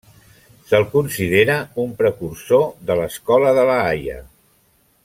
Se'l 0.69 0.85
considera 0.93 1.57
un 1.83 1.93
precursor 2.01 2.65
de 2.89 2.99
l'Escola 3.03 3.53
de 3.61 3.71
La 3.73 3.79
Haia. 3.93 4.19